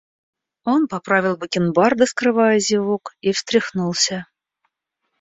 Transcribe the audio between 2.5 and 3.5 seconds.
зевок, и